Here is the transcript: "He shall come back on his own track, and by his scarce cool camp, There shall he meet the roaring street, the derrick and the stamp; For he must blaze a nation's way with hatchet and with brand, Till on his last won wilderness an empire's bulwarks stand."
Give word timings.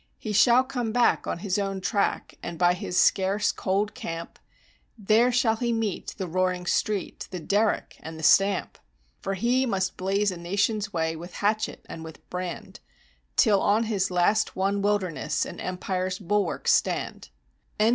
"He 0.17 0.33
shall 0.33 0.63
come 0.63 0.91
back 0.91 1.27
on 1.27 1.37
his 1.45 1.59
own 1.59 1.79
track, 1.79 2.33
and 2.41 2.57
by 2.57 2.73
his 2.73 2.97
scarce 2.97 3.51
cool 3.51 3.85
camp, 3.85 4.39
There 4.97 5.31
shall 5.31 5.57
he 5.57 5.71
meet 5.71 6.15
the 6.17 6.25
roaring 6.25 6.65
street, 6.65 7.27
the 7.29 7.39
derrick 7.39 7.97
and 7.99 8.17
the 8.17 8.23
stamp; 8.23 8.79
For 9.19 9.35
he 9.35 9.67
must 9.67 9.97
blaze 9.97 10.31
a 10.31 10.37
nation's 10.37 10.91
way 10.91 11.15
with 11.15 11.35
hatchet 11.35 11.85
and 11.87 12.03
with 12.03 12.27
brand, 12.31 12.79
Till 13.35 13.61
on 13.61 13.83
his 13.83 14.09
last 14.09 14.55
won 14.55 14.81
wilderness 14.81 15.45
an 15.45 15.59
empire's 15.59 16.17
bulwarks 16.17 16.73
stand." 16.73 17.29